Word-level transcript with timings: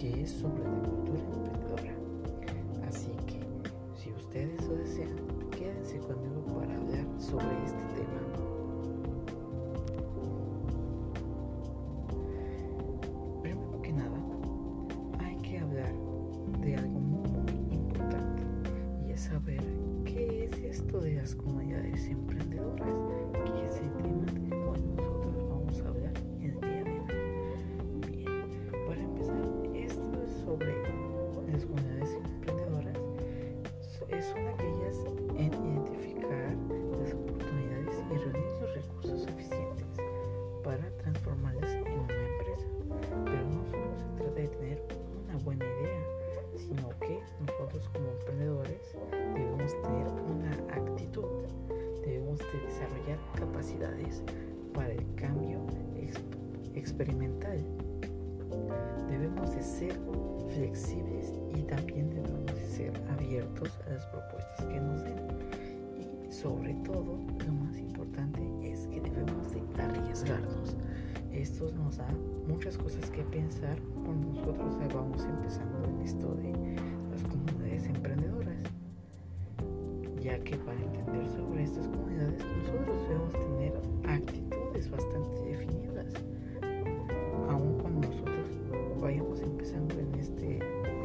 que 0.00 0.22
es 0.22 0.30
sobre 0.30 0.64
la 0.64 0.78
cultura 0.78 1.20
emprendedora. 1.20 1.99
Capacidades 53.34 54.22
para 54.74 54.92
el 54.92 55.14
cambio 55.14 55.60
experimental. 56.74 57.58
Debemos 59.08 59.54
de 59.54 59.62
ser 59.62 59.98
flexibles 60.54 61.34
y 61.54 61.62
también 61.62 62.10
debemos 62.10 62.46
de 62.46 62.66
ser 62.66 62.92
abiertos 63.16 63.78
a 63.86 63.90
las 63.90 64.06
propuestas 64.06 64.66
que 64.66 64.80
nos 64.80 65.02
den. 65.04 66.28
Y 66.28 66.32
sobre 66.32 66.74
todo, 66.84 67.18
lo 67.46 67.52
más 67.52 67.76
importante 67.78 68.40
es 68.62 68.86
que 68.88 69.00
debemos 69.00 69.52
de 69.52 69.82
arriesgarnos. 69.82 70.76
Esto 71.32 71.70
nos 71.72 71.96
da 71.96 72.08
muchas 72.48 72.76
cosas 72.76 73.08
que 73.10 73.22
pensar 73.24 73.78
cuando 74.04 74.28
nosotros 74.32 74.76
vamos 74.92 75.24
empezando 75.24 75.84
en 75.88 76.00
esto 76.02 76.34
de 76.34 76.52
las 77.10 77.22
comunidades 77.22 77.86
emprendedoras 77.86 78.70
ya 80.20 80.38
que 80.40 80.56
para 80.58 80.78
entender 80.80 81.28
sobre 81.30 81.64
estas 81.64 81.86
comunidades 81.88 82.44
nosotros 82.58 82.89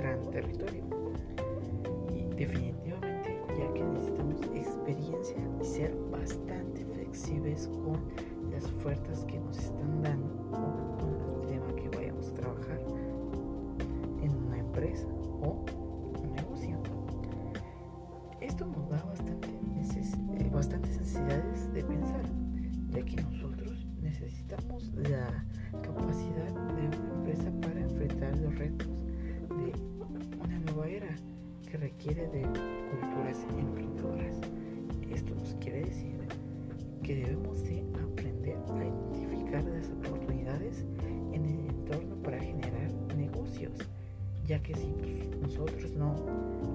gran 0.00 0.30
territorio. 0.30 0.82
Y 2.14 2.24
definitivamente, 2.34 3.38
ya 3.48 3.72
que 3.74 3.82
necesitamos 3.82 4.40
experiencia 4.54 5.36
y 5.60 5.64
ser 5.64 5.94
bastante 6.10 6.84
flexibles 6.86 7.68
con 7.68 8.00
las 8.50 8.64
ofertas 8.64 9.24
que 9.26 9.38
nos 9.38 9.58
están 9.58 10.02
dando 10.02 10.32
o 10.52 10.98
con 10.98 11.42
el 11.42 11.48
tema 11.48 11.74
que 11.76 11.88
vayamos 11.96 12.28
a 12.28 12.34
trabajar 12.34 12.80
en 14.22 14.34
una 14.46 14.58
empresa 14.58 15.06
o 15.42 15.64
un 16.22 16.32
negocio. 16.32 16.78
Esto 18.40 18.64
nos 18.64 18.88
da 18.88 19.02
bastante 19.04 19.48
neces 19.74 20.14
eh, 20.38 20.50
bastantes 20.50 20.98
necesidades 20.98 21.72
de 21.74 21.84
pensar, 21.84 22.22
ya 22.88 23.02
que 23.02 23.22
nosotros 23.22 23.86
necesitamos 24.00 24.90
la 24.94 25.44
capacidad 25.82 26.09
requiere 32.00 32.26
de 32.28 32.40
culturas 32.40 33.46
emprendedoras. 33.58 34.36
Esto 35.12 35.34
nos 35.34 35.54
quiere 35.56 35.84
decir 35.84 36.16
que 37.02 37.16
debemos 37.16 37.62
de 37.62 37.84
aprender 38.02 38.56
a 38.70 38.86
identificar 38.86 39.62
las 39.64 39.90
oportunidades 39.90 40.86
en 41.34 41.44
el 41.44 41.66
entorno 41.68 42.16
para 42.22 42.38
generar 42.38 42.90
negocios, 43.18 43.76
ya 44.46 44.62
que 44.62 44.74
si 44.76 44.94
nosotros 45.42 45.92
no 45.94 46.14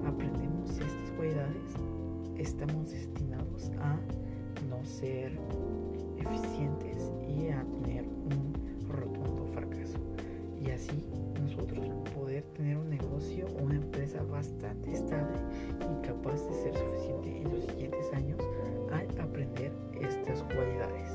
aprendemos 0.06 0.70
estas 0.70 1.10
cualidades, 1.16 1.74
estamos 2.38 2.92
destinados 2.92 3.72
a 3.80 3.98
no 4.70 4.84
ser 4.84 5.32
eficientes 6.18 7.10
y 7.26 7.48
a 7.48 7.64
tener 7.82 8.04
un 8.04 8.52
rotundo 8.88 9.44
fracaso. 9.52 9.98
Y 10.64 10.70
así 10.70 11.04
nosotros 11.42 11.84
poder 12.14 12.44
tener 12.54 12.76
un 12.76 12.90
negocio 12.90 13.46
una 13.60 13.75
bastante 14.22 14.92
estable 14.92 15.38
y 15.80 16.06
capaz 16.06 16.40
de 16.48 16.54
ser 16.54 16.74
suficiente 16.76 17.38
en 17.38 17.50
los 17.52 17.64
siguientes 17.64 18.12
años 18.12 18.38
al 18.92 19.20
aprender 19.20 19.72
estas 20.00 20.42
cualidades. 20.44 21.10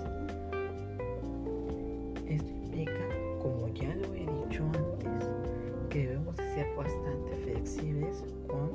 Esto 2.27 2.49
implica, 2.49 3.07
como 3.41 3.67
ya 3.69 3.95
lo 3.95 4.13
he 4.13 4.19
dicho 4.19 4.63
antes, 4.65 5.29
que 5.89 6.07
debemos 6.07 6.35
de 6.37 6.53
ser 6.53 6.75
bastante 6.75 7.35
flexibles 7.43 8.23
con 8.47 8.71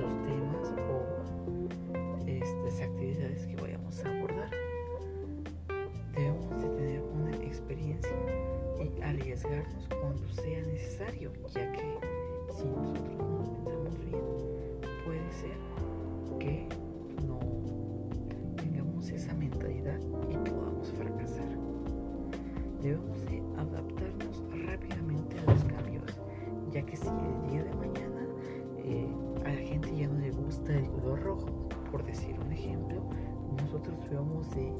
los 0.00 0.12
temas 0.24 0.72
o 0.88 2.26
estas 2.26 2.80
actividades 2.80 3.46
que 3.46 3.56
vayamos 3.56 4.04
a 4.04 4.10
abordar. 4.10 4.50
Debemos 6.14 6.62
de 6.62 6.68
tener 6.68 7.02
una 7.02 7.36
experiencia 7.36 8.10
y 8.80 9.02
arriesgarnos 9.02 9.88
cuando 10.00 10.28
sea 10.30 10.62
necesario, 10.62 11.32
ya 11.54 11.72
que 11.72 12.17
si 12.58 12.64
nosotros 12.66 13.16
no 13.18 13.38
lo 13.38 13.44
pensamos 13.54 13.98
bien, 14.04 14.24
puede 15.04 15.30
ser 15.30 15.56
que 16.40 16.66
no 17.24 17.38
tengamos 18.56 19.10
esa 19.10 19.32
mentalidad 19.34 20.00
y 20.28 20.34
podamos 20.50 20.90
fracasar. 20.92 21.46
Debemos 22.82 23.24
de 23.26 23.40
adaptarnos 23.58 24.42
rápidamente 24.66 25.38
a 25.38 25.52
los 25.52 25.64
cambios, 25.64 26.20
ya 26.72 26.82
que 26.84 26.96
si 26.96 27.06
el 27.06 27.50
día 27.50 27.62
de 27.62 27.74
mañana 27.74 28.26
eh, 28.78 29.06
a 29.44 29.50
la 29.50 29.60
gente 29.60 29.96
ya 29.96 30.08
no 30.08 30.18
le 30.18 30.32
gusta 30.32 30.76
el 30.76 30.88
color 30.90 31.22
rojo, 31.22 31.68
por 31.92 32.04
decir 32.04 32.34
un 32.44 32.52
ejemplo, 32.52 33.02
nosotros 33.62 33.96
debemos 34.10 34.50
de 34.56 34.72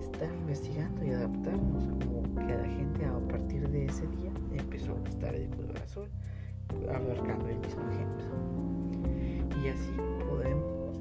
estar 0.00 0.32
investigando 0.32 1.04
y 1.04 1.10
adaptarnos 1.10 1.88
como 2.04 2.22
que 2.36 2.52
a 2.52 2.58
la 2.58 2.68
gente 2.68 3.04
a 3.04 3.18
partir 3.28 3.68
de 3.68 3.86
ese 3.86 4.06
día 4.06 4.30
empezó 4.52 4.92
a 4.92 5.00
gustar 5.00 5.34
el 5.34 5.48
color 5.50 5.76
azul, 5.78 6.08
abarcando 6.88 7.48
el 7.48 7.58
mismo 7.58 7.82
ejemplo. 7.90 8.24
Y 9.62 9.68
así 9.68 9.92
podemos, 10.28 11.00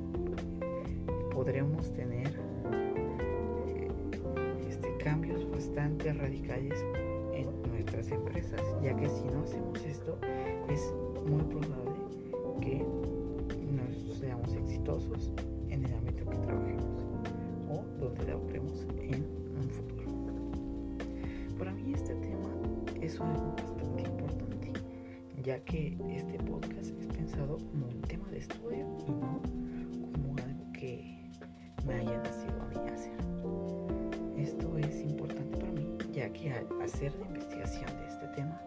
podremos 1.34 1.92
tener 1.94 2.28
eh, 3.68 3.92
este, 4.68 4.98
cambios 4.98 5.50
bastante 5.52 6.14
radicales 6.14 6.84
en 7.34 7.48
nuestras 7.72 8.10
empresas, 8.12 8.62
ya 8.82 8.96
que 8.96 9.10
si 9.10 9.26
no 9.26 9.44
hacemos 9.44 9.84
esto 9.86 10.18
es 10.70 10.94
muy 11.30 11.44
probable 11.44 11.96
que 12.62 12.78
no 12.80 14.16
seamos 14.20 14.54
exitosos 14.54 15.32
en 15.70 15.86
el 15.86 15.94
ámbito 15.94 16.26
que 16.30 16.38
trabajemos 16.38 17.04
o 17.70 17.84
donde 18.00 18.26
laboremos 18.26 18.86
en 19.00 19.26
un 19.56 19.70
futuro. 19.70 20.12
Para 21.58 21.72
mí 21.74 21.94
este 21.94 22.16
tema 22.16 22.50
es 23.02 23.16
importante, 23.16 23.64
ya 25.46 25.60
que 25.60 25.96
este 26.10 26.40
podcast 26.40 26.92
es 27.00 27.06
pensado 27.16 27.58
como 27.58 27.86
un 27.86 28.02
tema 28.02 28.28
de 28.30 28.40
estudio 28.40 28.88
y 29.08 29.12
no 29.12 29.40
como 30.12 30.36
algo 30.44 30.72
que 30.74 31.30
me 31.86 31.94
haya 31.94 32.18
nacido 32.18 32.60
a 32.64 32.68
mí 32.70 32.90
hacer. 32.92 33.14
Esto 34.38 34.76
es 34.80 35.04
importante 35.04 35.56
para 35.60 35.72
mí, 35.72 35.88
ya 36.12 36.34
que 36.34 36.52
al 36.52 36.66
hacer 36.82 37.14
la 37.20 37.28
investigación 37.28 37.86
de 37.86 38.08
este 38.08 38.28
tema, 38.30 38.60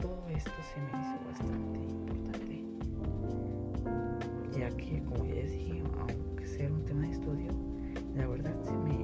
todo 0.00 0.26
esto 0.30 0.50
se 0.72 0.80
me 0.80 0.88
hizo 0.88 1.18
bastante 1.26 1.80
importante, 1.80 2.64
ya 4.58 4.70
que 4.70 5.02
como 5.02 5.26
ya 5.26 5.34
les 5.34 5.52
dije, 5.52 5.82
aunque 5.98 6.46
sea 6.46 6.72
un 6.72 6.82
tema 6.86 7.02
de 7.02 7.12
estudio, 7.12 7.50
la 8.14 8.26
verdad 8.26 8.54
se 8.62 8.72
me 8.72 8.94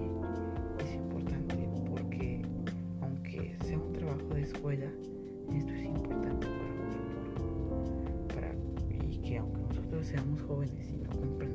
hizo 0.83 0.95
importante 0.95 1.69
porque 1.91 2.41
aunque 3.03 3.55
sea 3.67 3.79
un 3.79 3.93
trabajo 3.93 4.29
de 4.35 4.43
escuela, 4.45 4.91
seamos 10.13 10.43
jóvenes 10.43 10.93
y 10.93 10.99
no 10.99 11.11
comprendamos 11.11 11.52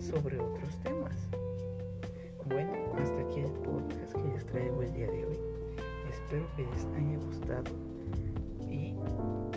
sobre 0.00 0.38
otros 0.38 0.76
temas. 0.82 1.16
Bueno, 2.46 2.72
hasta 2.96 3.20
aquí 3.20 3.40
el 3.40 3.52
podcast 3.52 4.12
que 4.12 4.28
les 4.34 4.46
traigo 4.46 4.82
el 4.82 4.92
día 4.92 5.10
de 5.10 5.24
hoy. 5.26 5.38
Espero 6.10 6.46
que 6.56 6.64
les 6.64 6.84
haya 6.86 7.18
gustado 7.26 7.64
y 8.70 8.94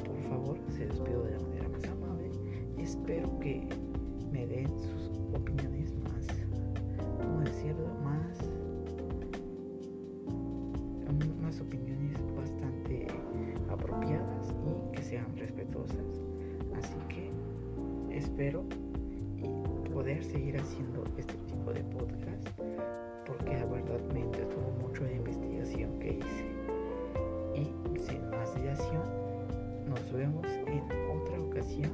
por 0.04 0.22
favor 0.30 0.58
se 0.70 0.88
despido 0.88 1.24
de 1.24 1.32
la 1.32 1.40
manera 1.40 1.70
más 1.70 1.84
amable 1.86 2.02
que 3.42 3.68
me 4.32 4.46
den 4.46 4.68
sus 4.68 5.10
opiniones 5.34 5.94
más, 6.04 6.28
¿cómo 7.18 7.42
decirlo? 7.42 7.88
Más, 8.04 8.38
unas 11.40 11.60
opiniones 11.60 12.20
bastante 12.36 13.08
apropiadas 13.70 14.54
y 14.64 14.96
que 14.96 15.02
sean 15.02 15.36
respetuosas. 15.38 16.22
Así 16.76 16.96
que 17.10 17.32
espero 18.16 18.64
poder 20.02 20.24
seguir 20.24 20.60
haciendo 20.60 21.04
este 21.16 21.36
tipo 21.46 21.72
de 21.72 21.84
podcast 21.84 22.50
porque 23.28 23.54
la 23.54 23.66
verdad 23.66 24.00
me 24.12 24.22
entretuvo 24.22 24.72
mucho 24.82 25.04
la 25.04 25.12
investigación 25.12 26.00
que 26.00 26.18
hice. 26.18 26.46
Y 27.54 28.00
sin 28.00 28.28
más 28.32 28.56
dilación, 28.56 29.04
nos 29.88 30.12
vemos 30.12 30.48
en 30.48 30.82
otra 31.16 31.40
ocasión 31.40 31.92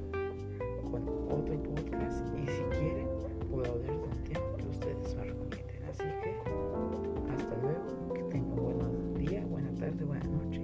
con 0.90 1.04
otro 1.30 1.62
podcast 1.64 2.24
y 2.38 2.48
si 2.48 2.64
quieren 2.80 3.10
puedo 3.52 3.74
hablar 3.74 3.88
de 3.88 3.92
un 3.92 4.24
tema 4.24 4.56
que 4.56 4.68
ustedes 4.70 5.16
me 5.18 5.24
recomienden. 5.26 5.84
Así 5.90 6.04
que 6.24 7.34
hasta 7.34 7.58
luego, 7.58 8.14
que 8.14 8.24
tengan 8.32 8.56
buen 8.56 9.16
día, 9.16 9.46
buena 9.48 9.72
tarde, 9.76 10.06
buena 10.06 10.26
noche, 10.28 10.62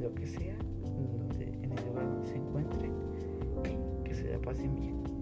lo 0.00 0.12
que 0.16 0.26
sea, 0.26 0.56
en 1.38 1.78
el 1.78 1.86
lugar 1.86 2.08
donde 2.08 2.26
se 2.26 2.38
encuentren 2.38 2.92
y 3.70 4.02
que 4.02 4.14
se 4.16 4.32
la 4.32 4.38
pasen 4.40 4.74
bien. 4.74 5.21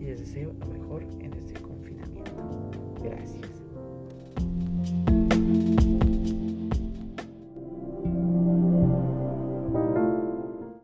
Y 0.00 0.04
les 0.04 0.20
deseo 0.20 0.52
lo 0.60 0.66
mejor 0.66 1.02
en 1.20 1.32
este 1.34 1.60
confinamiento. 1.60 2.32
Gracias. 3.02 3.57